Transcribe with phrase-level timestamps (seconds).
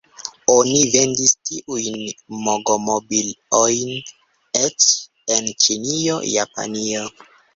[0.51, 1.99] Oni vendis tiujn
[2.47, 3.93] Magomobil-ojn
[4.63, 4.89] eĉ
[5.37, 7.07] en Ĉinio, Japanio.